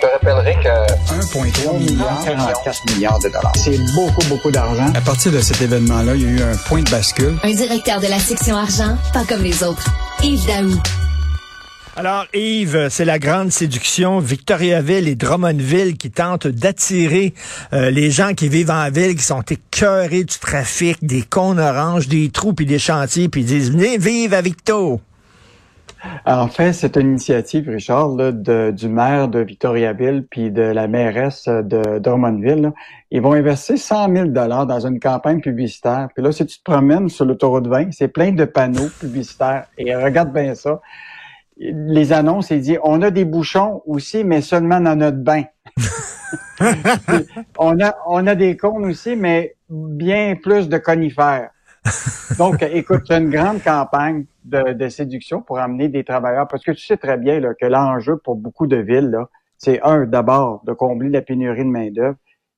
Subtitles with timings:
[0.00, 3.52] Je te rappellerai que 1,3 milliard, 44 milliards de dollars.
[3.54, 4.90] c'est beaucoup, beaucoup d'argent.
[4.94, 7.36] À partir de cet événement-là, il y a eu un point de bascule.
[7.42, 9.84] Un directeur de la section argent, pas comme les autres.
[10.22, 10.80] Yves Daou.
[11.96, 14.20] Alors, Yves, c'est la grande séduction.
[14.20, 17.34] Victoriaville et Drummondville qui tentent d'attirer
[17.74, 22.08] euh, les gens qui vivent en ville, qui sont écœurés du trafic, des cons oranges,
[22.08, 25.02] des trous puis des chantiers, puis ils disent, venez vivre à Victo.
[26.26, 30.88] En fait, c'est une initiative, Richard, là, de- du maire de Victoriaville puis de la
[30.88, 32.62] mairesse de Drummondville.
[32.62, 32.72] là.
[33.10, 36.08] Ils vont investir 100 000 dollars dans une campagne publicitaire.
[36.14, 39.66] Puis là, si tu te promènes sur l'autoroute 20, c'est plein de panneaux publicitaires.
[39.78, 40.80] Et regarde bien ça.
[41.58, 45.42] Les annonces, il dit, on a des bouchons aussi, mais seulement dans notre bain.
[47.58, 51.50] on a, on a des cônes aussi, mais bien plus de conifères.
[52.38, 56.84] Donc, écoute, c'est une grande campagne de, séduction pour amener des travailleurs, parce que tu
[56.84, 59.16] sais très bien là, que l'enjeu pour beaucoup de villes,
[59.56, 62.16] c'est un, d'abord, de combler la pénurie de main-d'œuvre,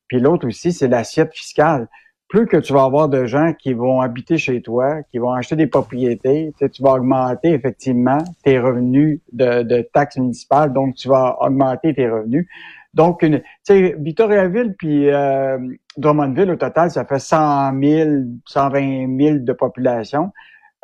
[0.08, 1.88] puis l'autre aussi, c'est l'assiette fiscale.
[2.28, 5.56] Plus que tu vas avoir de gens qui vont habiter chez toi, qui vont acheter
[5.56, 11.08] des propriétés, tu, tu vas augmenter effectivement tes revenus de, de taxes municipales, donc tu
[11.08, 12.46] vas augmenter tes revenus.
[12.94, 15.58] Donc, une, tu sais, Victoriaville puis euh,
[15.96, 18.10] Drummondville, au total, ça fait 100 000,
[18.46, 20.30] 120 000 de population.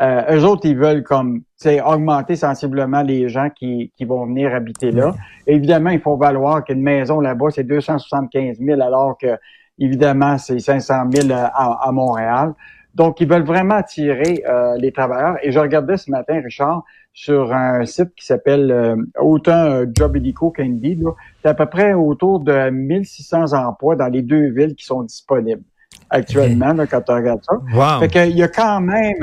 [0.01, 4.27] Euh, eux autres, ils veulent comme, tu sais, augmenter sensiblement les gens qui, qui vont
[4.27, 5.13] venir habiter là.
[5.47, 9.37] Évidemment, il faut valoir qu'une maison là-bas, c'est 275 000, alors que,
[9.79, 12.55] évidemment, c'est 500 000 à, à Montréal.
[12.95, 15.37] Donc, ils veulent vraiment attirer euh, les travailleurs.
[15.43, 16.85] Et je regardais ce matin, Richard,
[17.21, 21.03] sur un site qui s'appelle euh, autant euh, Job Illico qu'Indeed.
[21.43, 25.65] C'est à peu près autour de 1600 emplois dans les deux villes qui sont disponibles
[26.11, 27.55] actuellement, là, quand tu regardes ça.
[27.75, 27.99] Wow.
[27.99, 29.17] Fait qu'il y a quand même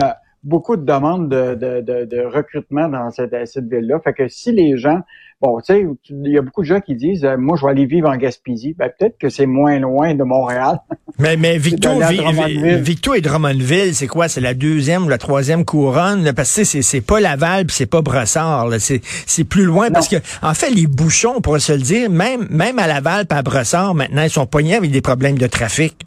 [0.46, 4.00] beaucoup de demandes de, de, de, de recrutement dans cette, cette ville-là.
[4.04, 5.00] Fait que si les gens,
[5.42, 7.72] bon, tu sais, il y a beaucoup de gens qui disent, euh, moi, je vais
[7.72, 8.76] aller vivre en Gaspésie.
[8.78, 10.80] Ben, peut-être que c'est moins loin de Montréal.
[11.18, 13.16] Mais, mais Victo, Drummondville.
[13.16, 14.28] Et Drummondville, c'est quoi?
[14.28, 16.26] C'est la deuxième ou la troisième couronne?
[16.26, 16.34] là?
[16.34, 18.68] Parce que c'est c'est pas Laval puis c'est pas Brossard.
[18.80, 22.10] C'est c'est plus loin parce que, en fait, les bouchons, on pourrait se le dire,
[22.10, 25.48] même, même à Laval puis à Brossard, maintenant, ils sont pognés avec des problèmes de
[25.48, 26.06] trafic.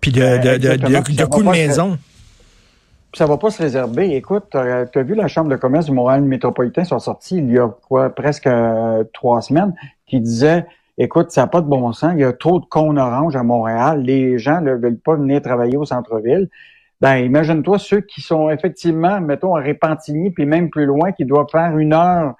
[0.00, 1.98] Puis de, de, de, de, Puis de coups de pas maison.
[3.14, 4.14] Ça va pas se réserver.
[4.14, 7.58] Écoute, tu as vu la Chambre de commerce du Montréal métropolitain sont sortis il y
[7.58, 9.74] a quoi, presque euh, trois semaines,
[10.06, 10.66] qui disait
[10.98, 13.42] Écoute, ça n'a pas de bon sens, il y a trop de cônes oranges à
[13.42, 16.50] Montréal, les gens ne veulent pas venir travailler au centre-ville.
[17.00, 21.48] Ben, imagine-toi ceux qui sont effectivement, mettons, à Répentigny, puis même plus loin, qui doivent
[21.50, 22.34] faire une heure,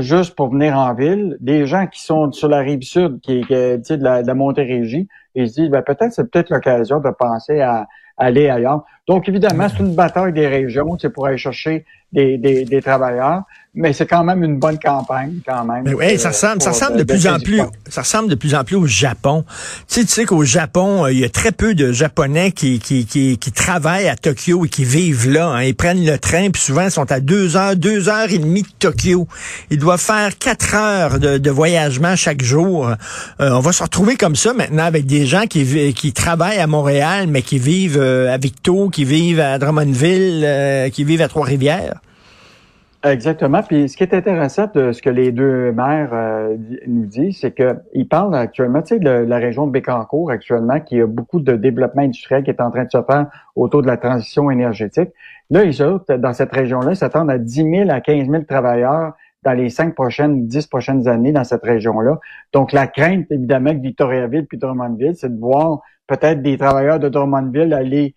[0.00, 1.36] juste pour venir en ville.
[1.38, 5.06] Des gens qui sont sur la rive sud, qui, qui de la, de la Montérégie,
[5.36, 7.86] ils se disent, ben, peut-être, c'est peut-être l'occasion de penser à
[8.16, 8.84] aller ailleurs.
[9.08, 13.42] Donc, évidemment, c'est une bataille des régions, c'est pour aller chercher des, des, des travailleurs,
[13.74, 15.82] mais c'est quand même une bonne campagne, quand même.
[15.84, 18.34] Mais ouais, ça euh, ressemble, ça pour ressemble de plus en plus, ça ressemble de
[18.36, 19.44] plus en plus au Japon.
[19.86, 22.78] Tu sais, tu sais qu'au Japon, euh, il y a très peu de Japonais qui,
[22.78, 25.48] qui, qui, qui travaillent à Tokyo et qui vivent là.
[25.48, 25.62] hein.
[25.62, 28.62] Ils prennent le train, puis souvent, ils sont à deux heures, deux heures et demie
[28.62, 29.28] de Tokyo.
[29.70, 32.88] Ils doivent faire quatre heures de, de voyagement chaque jour.
[32.88, 32.94] Euh,
[33.50, 37.26] on va se retrouver comme ça maintenant avec des gens qui, qui travaillent à Montréal,
[37.28, 42.00] mais qui vivent euh, à Victo, qui vivent à Drummondville, euh, qui vivent à Trois-Rivières.
[43.04, 43.62] Exactement.
[43.62, 47.54] Puis ce qui est intéressant de ce que les deux maires euh, nous disent, c'est
[47.54, 51.56] qu'ils parlent actuellement, tu sais, de la région de Bécancour actuellement, qui a beaucoup de
[51.56, 55.10] développement industriel qui est en train de se faire autour de la transition énergétique.
[55.50, 59.52] Là, ils autres, dans cette région-là, s'attendent à 10 000 à 15 000 travailleurs dans
[59.52, 62.18] les cinq prochaines, dix prochaines années dans cette région-là.
[62.54, 67.10] Donc, la crainte, évidemment, que Victoriaville puis Drummondville, c'est de voir peut-être des travailleurs de
[67.10, 68.14] Drummondville aller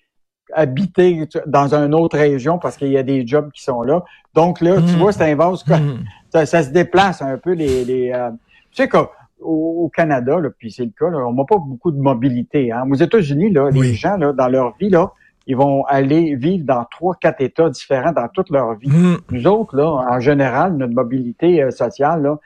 [0.53, 4.03] habiter dans une autre région parce qu'il y a des jobs qui sont là.
[4.33, 4.99] Donc là, tu Mhm.
[4.99, 5.99] vois, c'est un vase, Mhm.
[6.33, 7.85] ça, ça se déplace un peu les...
[7.85, 8.29] les euh,
[8.71, 9.07] tu sais qu'au
[9.41, 12.71] au Canada, là, puis c'est le cas, là, on n'a pas beaucoup de mobilité.
[12.73, 12.83] Hein.
[12.91, 13.79] Aux États-Unis, là, Oui.
[13.87, 15.11] les gens, là, dans leur vie, là,
[15.47, 18.89] ils vont aller vivre dans trois, quatre États différents dans toute leur vie.
[18.89, 19.17] Mhm.
[19.31, 22.37] Nous autres, là, en général, notre mobilité euh, sociale, là,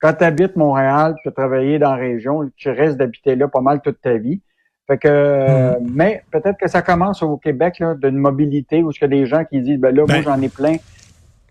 [0.00, 3.60] quand tu habites Montréal, tu as travaillé dans la région, tu restes d'habiter là pas
[3.62, 4.40] mal toute ta vie.
[4.88, 9.00] Fait que, euh, mais peut-être que ça commence au Québec, là, d'une mobilité où il
[9.00, 10.76] y a des gens qui disent, ben là, Ben, moi, j'en ai plein.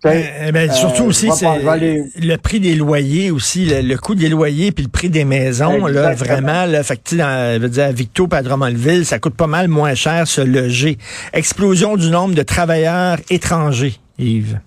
[0.04, 3.66] Sais, Eh ben, surtout euh, aussi, je vais c'est aller- le prix des loyers aussi,
[3.68, 7.16] le, le coût des loyers puis le prix des maisons, là, vraiment, là, fait que,
[7.16, 10.98] dans, veux dire, à Victo à Drummondville, ça coûte pas mal moins cher se loger.
[11.34, 14.60] Explosion du nombre de travailleurs étrangers, Yves.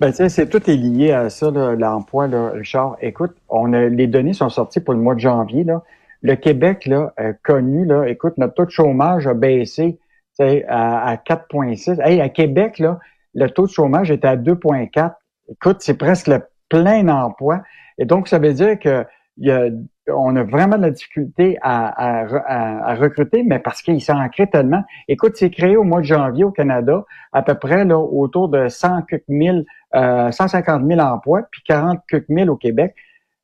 [0.00, 2.96] Ben, tu sais, c'est tout est lié à ça, là, l'emploi, là, Richard.
[3.02, 5.82] Écoute, on a, les données sont sorties pour le mois de janvier, là.
[6.22, 9.98] Le Québec, là, a connu, là, écoute, notre taux de chômage a baissé,
[10.38, 12.00] à, à 4,6.
[12.02, 12.98] Hey, à Québec, là,
[13.34, 15.14] le taux de chômage était à 2,4.
[15.48, 17.62] Écoute, c'est presque le plein emploi.
[17.98, 19.04] Et donc, ça veut dire que
[19.48, 19.68] a,
[20.08, 24.82] on a vraiment de la difficulté à, recruter, mais parce qu'il s'en crée tellement.
[25.08, 28.68] Écoute, c'est créé au mois de janvier au Canada, à peu près là, autour de
[28.68, 29.58] 100 000,
[29.94, 32.94] euh, 150 000 emplois, puis 40 000 au Québec.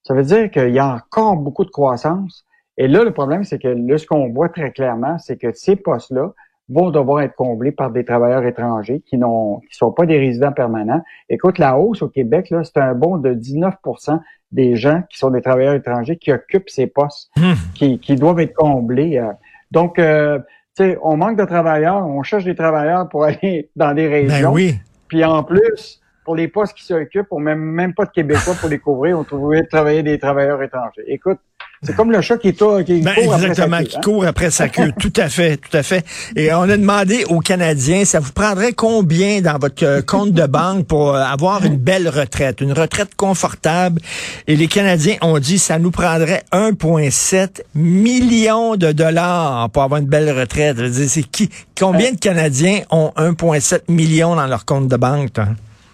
[0.05, 2.45] Ça veut dire qu'il y a encore beaucoup de croissance.
[2.79, 5.77] Et là, le problème, c'est que là, ce qu'on voit très clairement, c'est que ces
[5.77, 6.33] postes-là
[6.69, 10.53] vont devoir être comblés par des travailleurs étrangers qui n'ont, qui sont pas des résidents
[10.53, 11.03] permanents.
[11.29, 14.21] Écoute, la hausse au Québec, là, c'est un bond de 19%
[14.53, 17.53] des gens qui sont des travailleurs étrangers qui occupent ces postes, hmm.
[17.75, 19.19] qui, qui, doivent être comblés.
[19.19, 19.33] Euh.
[19.71, 20.39] Donc, euh,
[20.77, 24.31] tu sais, on manque de travailleurs, on cherche des travailleurs pour aller dans des ben
[24.31, 24.53] régions.
[24.53, 24.75] oui.
[25.09, 28.69] Puis en plus, pour les postes qui s'occupent, on même même pas de Québécois pour
[28.69, 31.03] les couvrir, on trouvait travailler des travailleurs étrangers.
[31.07, 31.39] Écoute,
[31.85, 34.69] c'est comme le chat qui, qui ben, court exactement, après sa qui court après sa
[34.69, 34.93] queue.
[35.01, 36.05] tout à fait, tout à fait.
[36.37, 40.47] Et on a demandé aux Canadiens, ça vous prendrait combien dans votre euh, compte de
[40.47, 44.01] banque pour euh, avoir une belle retraite, une retraite confortable?
[44.47, 50.07] Et les Canadiens ont dit, ça nous prendrait 1,7 million de dollars pour avoir une
[50.07, 50.77] belle retraite.
[50.93, 55.33] C'est qui, combien de Canadiens ont 1,7 million dans leur compte de banque?
[55.33, 55.49] Toi?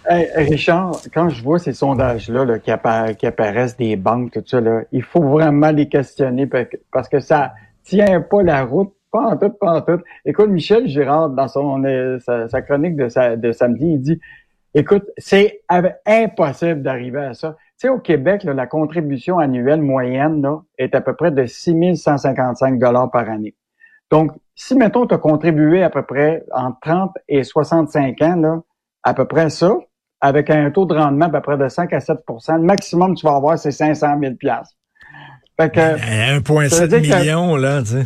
[0.09, 5.23] Richard, quand je vois ces sondages-là qui, apparaissent des banques, tout ça, là, il faut
[5.23, 6.49] vraiment les questionner
[6.91, 7.53] parce que ça
[7.85, 10.01] tient pas la route, pas en tout, pas en tout.
[10.25, 14.21] Écoute, Michel Girard, dans son euh, sa, chronique de, de samedi, il dit
[14.75, 15.63] Écoute, c'est
[16.07, 17.57] impossible d'arriver à ça.
[17.59, 21.97] Tu sais, au Québec, la contribution annuelle moyenne là, est à peu près de 6
[21.97, 23.55] 155 dollars par année.
[24.11, 28.63] Donc, si, mettons, tu as contribué à peu près entre 30 et 65 ans, là,
[29.03, 29.77] à peu près ça,
[30.21, 33.21] avec un taux de rendement à peu près de 5 à 7% Le maximum que
[33.21, 34.35] tu vas avoir, c'est 500 000
[35.61, 35.81] fait que,
[36.39, 38.05] 1,7 million, là, tu sais.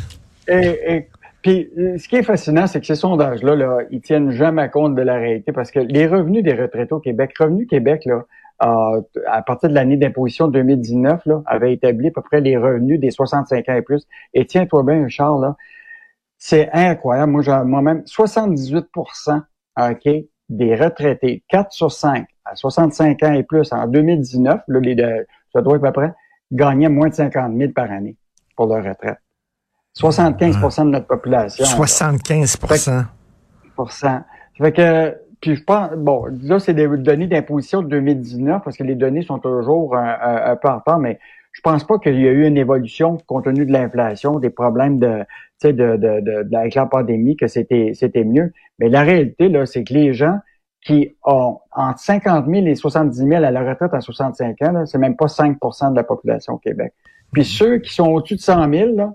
[0.48, 1.08] Et, et,
[1.42, 5.02] puis, ce qui est fascinant, c'est que ces sondages-là, là, ils tiennent jamais compte de
[5.02, 8.24] la réalité parce que les revenus des retraités au Québec, Revenu Québec, là,
[8.60, 13.10] à partir de l'année d'imposition 2019, là, avait établi à peu près les revenus des
[13.10, 14.06] 65 ans et plus.
[14.34, 15.56] Et tiens-toi bien, Charles, là,
[16.38, 17.32] c'est incroyable.
[17.32, 19.42] Moi, moi-même, 78%
[19.80, 20.08] OK,
[20.48, 24.96] des retraités, 4 sur 5 à 65 ans et plus en 2019, là, les,
[25.52, 26.12] ça doit être à peu près,
[26.50, 28.16] gagnaient moins de 50 000 par année
[28.56, 29.18] pour leur retraite.
[29.98, 31.64] 75% de notre population.
[31.64, 33.04] 75%
[34.56, 38.76] Ça fait que, puis je pense, bon, là, c'est des données d'imposition de 2019 parce
[38.76, 41.18] que les données sont toujours un, peu en retard, mais
[41.52, 44.98] je pense pas qu'il y a eu une évolution compte tenu de l'inflation, des problèmes
[44.98, 45.24] de,
[45.62, 48.52] de, de, de, de, avec la pandémie, que c'était, c'était mieux.
[48.78, 50.38] Mais la réalité, là, c'est que les gens
[50.84, 54.98] qui ont entre 50 000 et 70 000 à la retraite à 65 ans, c'est
[54.98, 56.92] même pas 5% de la population au Québec.
[57.32, 59.12] Puis ceux qui sont au-dessus de 100 000, là,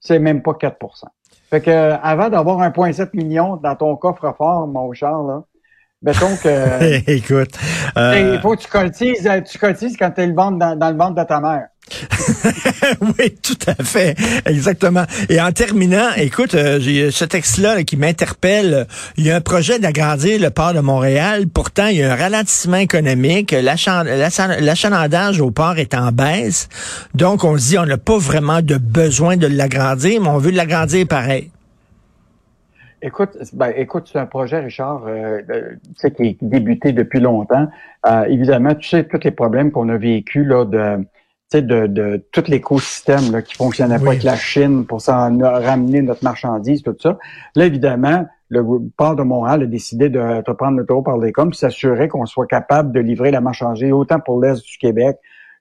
[0.00, 1.06] c'est même pas 4%
[1.50, 5.44] Fait que avant d'avoir 1,7 million dans ton coffre-fort, mon Charles, là,
[6.02, 7.10] mettons que...
[7.10, 7.58] Écoute...
[7.96, 10.90] Euh, il faut que tu cotises, tu cotises quand tu es le ventre dans, dans
[10.90, 11.68] le ventre de ta mère.
[13.00, 14.14] oui, tout à fait,
[14.46, 15.04] exactement.
[15.28, 18.86] Et en terminant, écoute, euh, j'ai ce texte-là qui m'interpelle.
[19.16, 21.46] Il y a un projet d'agrandir le port de Montréal.
[21.48, 23.52] Pourtant, il y a un ralentissement économique.
[23.52, 26.68] L'achalandage au port est en baisse.
[27.14, 30.50] Donc, on se dit, on n'a pas vraiment de besoin de l'agrandir, mais on veut
[30.50, 31.50] l'agrandir pareil.
[33.00, 37.68] Écoute, ben, écoute, c'est un projet, Richard, euh, euh qui est débuté depuis longtemps.
[38.06, 41.04] Euh, évidemment, tu sais tous les problèmes qu'on a vécu là de
[41.54, 46.22] de, de tout l'écosystème là, qui fonctionnait pas avec la Chine pour s'en ramener notre
[46.22, 47.18] marchandise, tout ça.
[47.56, 48.62] Là, évidemment, le
[48.96, 52.46] port de Montréal a décidé de reprendre le taureau par les cornes, s'assurer qu'on soit
[52.46, 55.16] capable de livrer la marchandise autant pour l'Est du Québec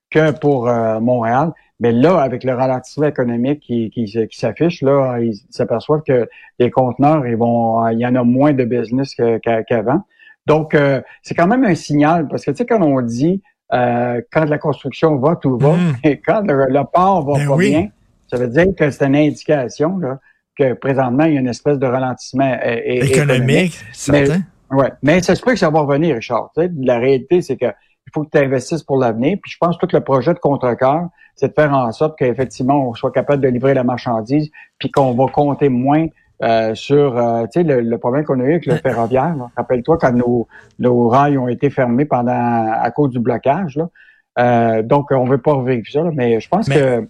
[0.10, 1.52] que pour euh, Montréal.
[1.80, 6.72] Mais là, avec le ralentissement économique qui, qui, qui s'affiche, là, ils s'aperçoivent que les
[6.72, 10.02] conteneurs, ils vont, il y en a moins de business qu'avant.
[10.48, 13.44] Donc, euh, c'est quand même un signal, parce que tu sais, quand on dit
[13.74, 15.74] euh, quand la construction va, tout va.
[15.74, 15.96] Mm.
[16.04, 17.90] Et quand le, port va ben pas bien,
[18.28, 20.20] ça veut dire que c'est une indication là,
[20.58, 23.78] que présentement, il y a une espèce de ralentissement économique.
[23.92, 24.40] certain.
[24.72, 24.92] Mais, ouais.
[25.04, 26.52] mais ça se peut que ça va revenir, Richard.
[26.56, 27.68] la réalité, c'est que
[28.08, 29.38] il faut que tu investisses pour l'avenir.
[29.42, 32.90] Puis je pense que tout le projet de contre-cœur, c'est de faire en sorte qu'effectivement,
[32.90, 34.50] on soit capable de livrer la marchandise,
[34.80, 36.08] puis qu'on va compter moins
[36.44, 39.36] euh, sur euh, le, problème qu'on a eu avec le ferroviaire.
[39.56, 40.48] Rappelle-toi quand nos,
[40.80, 43.76] nos rails ont été fermés pendant à cause du blocage.
[43.76, 43.90] Là.
[44.38, 47.08] Euh, donc, on veut pas revivre ça, mais je pense que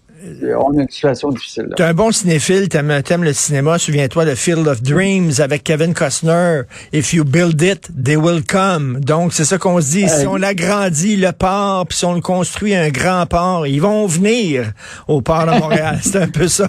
[0.58, 1.68] on a une situation difficile.
[1.76, 3.78] Tu es un bon cinéphile, t'aimes, aimes le cinéma.
[3.78, 6.62] Souviens-toi de Field of Dreams avec Kevin Costner.
[6.92, 9.00] If you build it, they will come.
[9.00, 10.08] Donc, c'est ça qu'on se dit.
[10.08, 14.72] si on agrandit le port, puis si on construit un grand port, ils vont venir
[15.06, 15.98] au port de Montréal.
[16.02, 16.68] c'est un peu ça.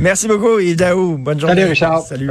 [0.00, 1.18] Merci beaucoup, Idaou.
[1.18, 1.54] Bonne journée.
[1.54, 2.00] Salut, Richard.
[2.02, 2.30] Salut.